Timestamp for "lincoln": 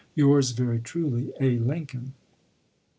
1.59-2.15